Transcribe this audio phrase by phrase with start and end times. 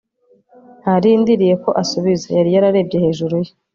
[0.81, 3.51] ntarindiriye ko asubiza, yari yararebye hejuru ye